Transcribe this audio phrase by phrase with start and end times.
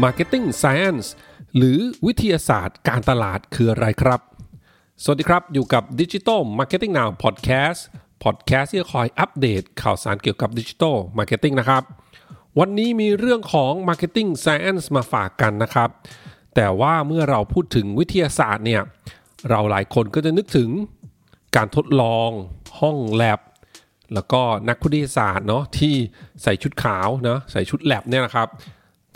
[0.00, 1.06] Marketing Science
[1.56, 4.20] หรือวิทยาศาสตร์การตลาดคืออะไรครับ
[5.02, 7.80] สวัสดีครับ อยู่กับ Digital Marketing Now Podcast
[8.24, 11.82] Podcast ที่จะคอยอัปเดตข่าวสารเกี่ยวกับ Digital Marketing นะครับ
[12.58, 15.90] วันนี้มีเรื่องของ Marketing Science มาฝากกันนะครับ
[16.54, 18.82] แต่ว่าเมื่อเราพูดถึงวิทยาศาสตร์เนี่ย
[19.50, 20.68] เราหลายคนก็จะนึกถึง
[21.56, 22.30] การทดลอง
[22.80, 23.40] ห้องแลบ
[24.14, 25.94] แล้วก็นักวิทยาศาสตร์เนาะที่
[26.42, 28.48] ใส่ชุดขาวเนาะใส่ชุดแลบเนี่ยนะครับ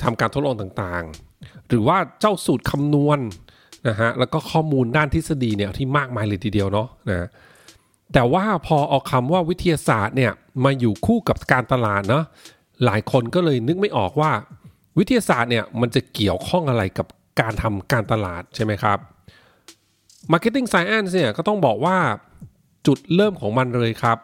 [0.02, 3.18] ทำการทดลองต่างๆ หรือว่าเจ้าสูตรคำนวณ
[3.88, 7.28] นะฮะแล้วก็ข้อมูลด้านทฤษฎีเนี่ยที่มากมายเลยทีเดียวเนาะนะ
[8.12, 10.32] แต่ว่าพอเอาคำว่าวิทยาศาสตร์เนี่ย
[10.64, 12.24] มาอยู่คู่กับการตลาดเนาะ
[12.84, 14.30] หลายคนก็เลยนึกไม่ออกว่า
[14.98, 17.06] วิทยาศาสตร์เนี่ยมันจะเกี่ยวข้องอะไรกับ
[17.40, 18.98] การทำการตลาดใช่ไหมครับ
[20.32, 21.96] Marketing Science เนี่ยก็ต้องบอกว่า
[22.86, 24.18] จุดเริ่มของมันเลยครับ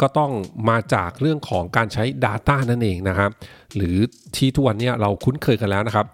[0.00, 0.32] ก็ต้อง
[0.68, 3.30] มาจากเรื่องของการใช้ Data นั่นเองนะครับ
[3.76, 3.96] หรือ
[4.36, 6.06] ที่ทุกวันนี้เราคุ้นเคยกันแล้วนะครับ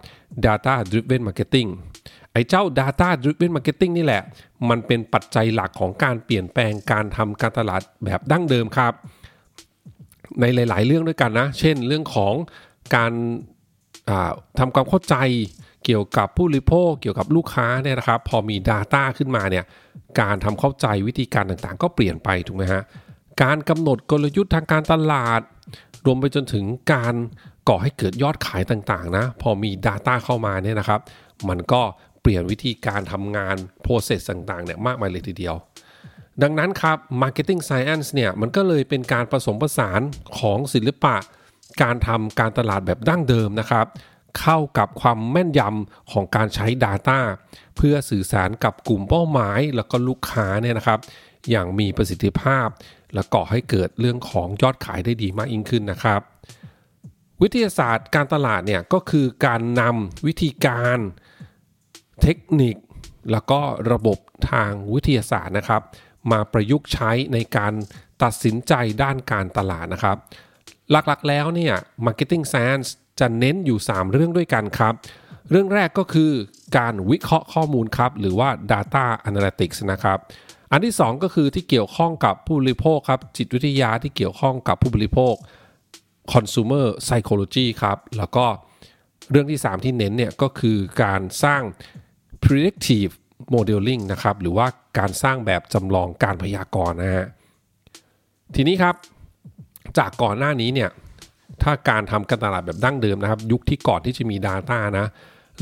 [0.45, 1.69] Data Driven Marketing
[2.31, 4.21] ไอ้เจ้า Data Driven Marketing นี่แหละ
[4.69, 8.93] มันเป็นปัจจัยหลักของการเปลี่ยนแปลงการทำการตลาดแบบดั้งเดิมครับ
[10.41, 12.33] ในหลาย ๆ เรื่องด้วยกันนะ เช่นเรื่องของ
[12.95, 13.13] การ
[14.59, 15.15] ทำความเข้าใจ
[15.85, 19.65] เกี่ยวกับผู้บริโภคเกี่ยวกับลูกค้าเนี่ยนะครับ พอมี Data ขึ้นมาเนี่ย
[20.19, 22.83] การทำเข้าใจวิธีการต่างๆ ก็เปลี่ยนไปถูกไหมฮะ
[23.43, 25.41] การกำหนดกลยุทธ์ทางการตลาด
[26.05, 27.15] รวมไปจนถึงการ
[27.69, 31.01] ก่อให้เกิดยอดขายต่างๆนะพอมี Data เข้ามาเนี่ยนะครับ
[31.49, 31.81] มันก็
[32.21, 35.55] เปลี่ยนวิธีการทำงาน process ต่างๆเนี่ยมากมายเลยทีเดียว
[36.43, 40.01] ดังนั้นครับ marketing science เนี่ยมันก็เลยเป็นการผสมผสาน
[40.39, 41.15] ของศิลปะ
[41.81, 43.85] การทำการตลาดแบบดั้งเดิมนะครับ
[44.39, 47.19] เข้ากับความแม่นยำของการใช้ Data
[47.77, 50.99] เพื่อสื่อสารกับกลุ่มเป้าหมาย แล้วก็ลูกค้าเนี่ยนะครับ
[51.49, 52.67] อย่างมีประสิทธิภาพ
[53.13, 56.21] และก่อให้เกิดเรื่องของยอดขายได้ดีมากยิ่งขึ้นนะครับ
[57.41, 60.97] วิทยาศาสตร์การตลาดเนี่ยก็คือการนำวิธีการ
[62.21, 62.75] เทคนิค
[63.31, 63.59] แล้วก็
[63.91, 64.19] ระบบ
[64.51, 65.81] ทางวิทยาศาสตร์นะครับ
[66.31, 67.73] มาประยุกต์ใช้ในการ
[68.23, 68.73] ตัดสินใจ
[69.03, 70.17] ด้านการตลาดนะครับ
[70.91, 74.93] หลักๆแล้วเนี่ย marketing science จะเน้นอยู่ 3 เรื่องด้วยกันครับ
[75.49, 76.31] เรื่องแรกก็คือ
[76.77, 80.17] การวิเคราะห์ข้อมูลครับ หรือว่า data analytics นะครับ
[80.71, 85.33] อันที่ 2 ก็คือที่เกี่ยวข้องกับผู้บริโภคครับ จิตวิทยาที่เกี่ยวข้องกับผู้บริโภค
[86.33, 88.45] consumer psychology ครับ แล้วก็
[89.31, 91.61] เรื่องที่ 3 ที่เน้นเนี่ยก็คือการสร้าง
[92.43, 93.13] predictive
[93.53, 94.67] modeling นะครับ หรือว่า
[94.99, 97.27] การสร้างแบบจำลองการพยากรณ์นะฮะ
[98.55, 98.95] ทีนี้ครับ
[99.97, 100.89] จากก่อนหน้านี้เนี่ย
[101.61, 105.07] ถ้าการทำการตลาดแบบดั้งเดิมนะครับ ยุคที่ก่อนที่จะมี Data นะ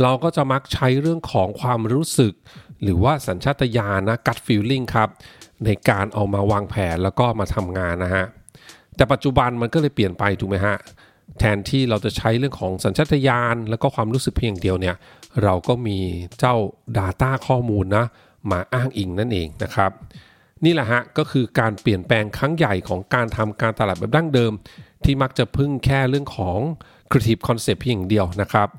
[0.01, 2.33] เราก็จะมักใช้เรื่องของความรู้สึก
[2.83, 5.09] หรือว่าสัญชาตญาณนะ gut feeling ครับ
[5.65, 8.25] ในการเอามาวางแผนแล้วก็มาทำงานนะฮะ
[8.95, 10.77] แต่ปัจจุบันมันก็เลยเปลี่ยนไปถูกไหมฮะ
[11.39, 14.95] แทนที่เราจะใช้เรื่องของสัญชาตญาณแล้วก็ความรู้สึกเพียงเดียวเนี่ย
[15.43, 15.97] เราก็มี
[16.39, 16.55] เจ้า
[16.97, 18.05] Data ข้อมูลนะ
[18.51, 19.91] มาอ้างอิงนั่นเองนะครับ
[20.65, 24.51] นี่แหละฮะก็คือการเปลี่ยนแปลงครั้งใหญ่ของการทำการตลาดแบบดั้งเดิม
[25.05, 26.59] ที่มักจะพึ่งแค่เรื่องของ
[27.11, 28.69] creative concept เพียงเดียวนะครับ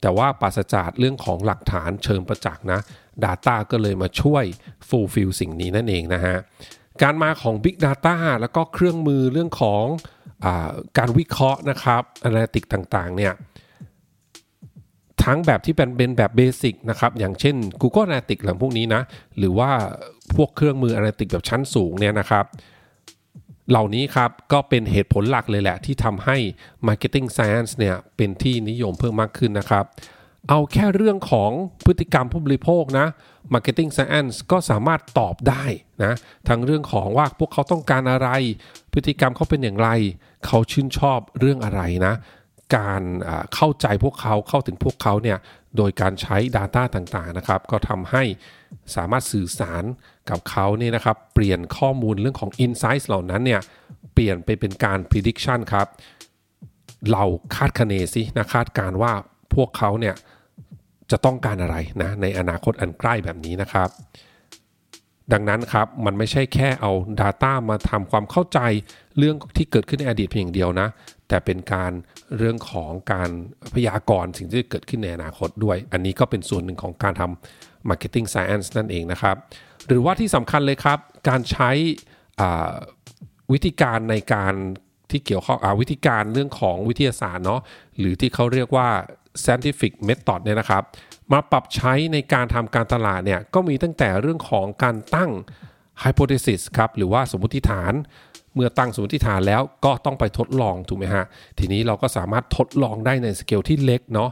[0.00, 2.80] แต่ว่าปราศจากเรื่องของหลักฐานเชิงประจักษ์นะ
[3.24, 4.44] Data ก็เลยมาช่วย
[4.88, 6.36] fulfill สิ่งนี้นั่นเองนะฮะ
[7.02, 9.84] การมาของ Big Data แล้วก็เครื่องมือเรื่องของ
[10.44, 10.46] อ
[10.98, 13.32] การวิเคราะห์นะครับ Analytic ต่างๆ เนี่ย
[15.22, 19.02] ทั้งแบบที่เป็นเป็นแบบเบสิกนะครับ อย่างเช่น Google Analytics หลังพวกนี้นะ
[19.38, 19.70] หรือว่า
[20.36, 22.44] พวกเครื่องมือ Analytics แบบชั้นสูงเนี่ยนะครับ
[23.70, 26.36] เหล่านี้ครับก็เป็นเหตุผลหลักเลยแหละ ที่ทำให้
[26.86, 29.84] Marketing Science เนี่ยเป็นที่นิยมเพิ่มมากขึ้นนะครับ
[30.48, 31.50] เอาแค่เรื่องของ
[31.84, 33.06] พฤติกรรมผู้บริโภคนะ
[33.54, 35.64] Marketing Science ก็สามารถตอบได้
[36.04, 36.14] นะ
[36.48, 38.28] ทั้งเรื่องของว่าพวกเขาต้องการอะไร
[38.92, 39.88] พฤติกรรมเขาเป็นอย่างไร
[40.46, 42.14] เขาชื่นชอบเรื่องอะไรนะ
[42.76, 43.02] การ
[43.54, 45.38] เข้าใจพวกเขาเข้าถึงพวกเขาเนี่ย
[45.76, 48.22] โดยการใช้ Data ต่างๆนะครับ ก็ทำให้
[48.96, 49.84] สามารถสื่อสาร
[50.30, 53.60] กับเขาเนี่ยนะครับเปลี่ยนข้อมูลเรื่องของ Insights เหล่านั้นเนี่ย
[54.14, 55.88] เปลี่ยนไปเป็นการ prediction ครับ
[57.12, 57.24] เรา
[57.54, 59.12] คาดคะเนสินะคาดการว่า
[59.54, 60.14] พวกเขาเนี่ย
[61.10, 63.88] จะต้องการอะไรนะในอนาคตอันใกล้แบบนี้นะครับ
[65.32, 68.60] ดังนั้นครับมันไม่ใช่แค่เอา Data มาทำความเข้าใจ
[69.18, 70.88] เรื่องที่เกิดขึ้นในอดีตเพียงเดียวนะ
[71.28, 71.92] แต่เป็นการ
[72.36, 73.30] เรื่องของการ
[73.74, 79.36] พยากรณ์สิ่งที่จะเกิดขึ้นในอนาคตด้วย อันนี้ก็เป็นส่วนหนึ่งของการทำ Marketing Science นั่นเองนะครับ
[79.86, 80.98] หรือว่าที่สำคัญเลยครับ
[81.28, 81.70] การใช้
[83.52, 84.54] วิธีการในการ
[85.10, 87.60] ที่เกี่ยวข้องอวิธีการเรื่องของวิทยาศาสตร์เนาะ
[87.98, 88.88] หรือที่เขาเรียกว่า
[89.42, 90.82] scientific method เนี่ยนะครับ
[91.32, 95.30] มาปรับใช้ในการทำการตลาดเนี่ยก็มีตั้งแต่เรื่องของการตั้ง
[96.02, 97.92] hypothesis ครับหรือว่าสมมติฐาน
[98.54, 101.24] เมื่อตั้งสมมติฐานแล้วก็ต้องไปทดลองถูกไหมฮะ
[101.58, 104.30] ทีนี้เราก็สามารถทดลองได้ในสเกลที่เล็กเนาะ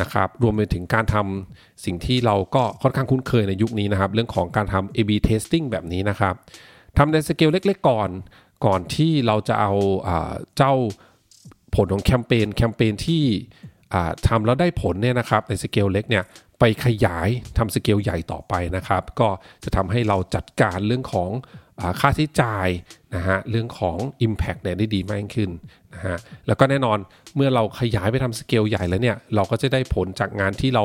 [0.00, 6.34] นะครับรวมไปถึงการทำสิ่งที่เราก็ค่อนข้างคุ้นเคยในยุคนี้นะครับ เรื่องของการทำ A/B testing แบบนี้นะครับ
[6.96, 8.10] ทำในสเกลเล็กๆก่อน
[8.66, 9.72] ก่อนที่เราจะเอา
[10.56, 10.74] เจ้า
[11.74, 13.24] ผลของแคมเปญแคมเปญที่
[14.28, 16.24] ทำแล้วได้ผลเนี่ยนะครับในสเกลเล็กเนี่ย
[16.58, 17.28] ไปขยาย
[17.58, 19.28] ทำสเกลใหญ่ต่อไปนะครับ ก็
[19.64, 21.30] จะทำให้เราจัดการเรื่องของ
[22.00, 22.68] ค่าใช้จ่าย
[23.14, 23.96] นะฮะเรื่องของ
[24.26, 25.50] Impact เนี่ยได้ดีมากขึ้น
[25.94, 26.98] นะฮะแล้วก็แน่นอน
[27.36, 30.84] เมื่อเราขยายไปทำสเกลใหญ่แล้วเนี่ยเราก็จะได้ผลจากงานที่เรา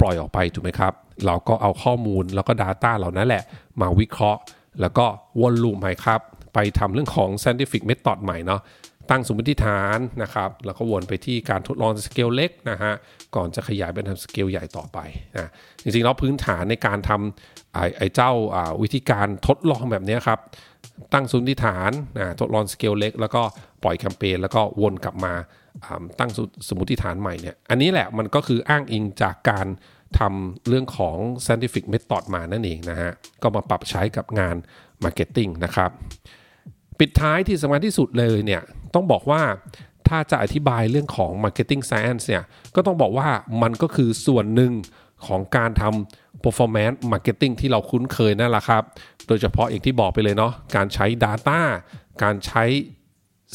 [0.00, 0.92] ปล่อยออกไปถูกไหมครับ
[1.26, 3.42] เราก็เอาข้อมูลแล้วก็ Data เหล่านั้นแหละ
[3.80, 4.40] มาวิเคราะห์
[4.80, 5.04] แล้วก็
[5.40, 6.20] วนลูปใหม่ครับ
[6.54, 8.60] ไปทำเรื่องของ scientific method ใหม่เนาะ
[9.10, 12.92] ตั้งสมมติฐานนะครับ แล้วก็วนไปที่การทดลองสเกลเล็กนะฮะ
[13.36, 14.98] ก่อนจะขยายเป็นทำสเกลใหญ่ต่อไป
[15.36, 15.48] นะ
[15.82, 18.32] จริงๆแล้วพื้นฐานในการทำไอ้เจ้า
[18.82, 20.40] วิธีการทดลองแบบนี้ครับ
[21.12, 23.42] ตั้งสมมติฐานนะทดลองสเกลเล็ก แล้วก็
[23.82, 25.34] ปล่อยแคมเปญแล้วก็วนกลับมา
[26.18, 26.30] ตั้ง
[26.68, 29.66] สมมติฐานใหม่เนี่ย อันนี้แหละมันก็คืออ้างอิงจากการ
[30.18, 33.10] ทำเรื่องของ scientific method มานั่นเองนะฮะ
[33.42, 34.56] ก็มาปรับใช้กับงาน
[35.04, 35.90] marketing นะครับ
[36.98, 38.62] ปิดท้ายที่สำคัญที่สุดเลยเนี่ย
[38.94, 39.42] ต้องบอกว่า
[40.08, 42.44] ถ้าจะอธิบายเรื่องของ Marketing Science เนี่ย
[42.74, 43.28] ก็ต้องบอกว่า
[43.62, 44.72] มันก็คือส่วนหนึ่ง
[45.26, 48.82] ของการทำ performance marketing ที่เราคุ้นเคยนั่นแหละครับ
[49.26, 51.60] โดยเฉพาะอย่างที่บอกไปเลยเนาะการใช้ Data
[52.22, 52.64] การใช้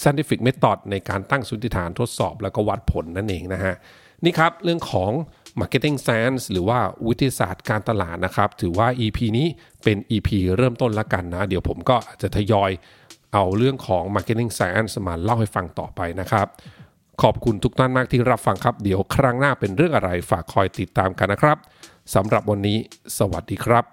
[0.02, 3.76] scientific method ในการตั้งสุติฐานทดสอบแล้วก็วัดผลนั่นเองนะฮะ
[4.24, 5.12] นี่ครับเรื่องของ
[5.60, 9.48] Marketing Science หรือว่าวิทยาศาสตร์การตลาดนะครับ ถือว่า EP นี้
[9.84, 12.72] เป็น EP เริ่มต้นละกันนะ เดี๋ยวผมก็จะทยอย
[13.34, 16.48] เอาเรื่องของ Marketing Science มาเล่าให้ฟังต่อไปนะครับ
[17.22, 21.58] ขอบคุณทุกท่านมากที่รับฟังครับ เดี๋ยวครั้งหน้าเป็นเรื่องอะไรฝากคอยติดตามกันนะครับ
[22.16, 22.78] สำหรับวันนี้
[23.18, 23.86] สวัสดีครับ